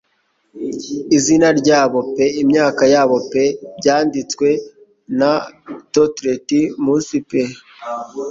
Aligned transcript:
Izina 1.17 1.47
ryabo 1.59 1.99
pe 2.15 2.25
imyaka 2.41 2.83
yabo 2.93 3.17
pe 3.31 3.43
byanditswe 3.79 4.47
na 5.19 5.31
th 5.93 5.97
'unletter'd 6.01 6.73
Muse 6.83 7.19
pe 7.29 7.41